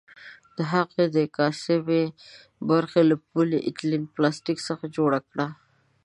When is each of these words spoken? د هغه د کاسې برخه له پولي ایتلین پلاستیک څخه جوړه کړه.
د 0.57 0.59
هغه 0.73 1.03
د 1.15 1.17
کاسې 1.37 1.75
برخه 2.69 2.99
له 3.09 3.15
پولي 3.27 3.59
ایتلین 3.67 4.03
پلاستیک 4.15 4.57
څخه 4.69 4.85
جوړه 4.95 5.19
کړه. 5.29 5.47